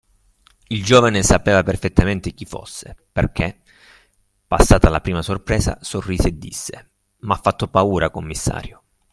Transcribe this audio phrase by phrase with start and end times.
[0.69, 3.61] il giovane sapeva perfettamente chi fosse, perché,
[4.47, 6.89] passata la prima sorpresa, sorrise e disse:
[7.19, 8.81] M'ha fatto paura, commissario!